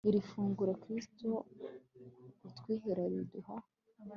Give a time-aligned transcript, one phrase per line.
[0.09, 1.29] iri funguro kristu
[2.47, 3.55] utwihera riduha